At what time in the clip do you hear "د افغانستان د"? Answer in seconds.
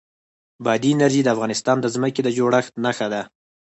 1.23-1.85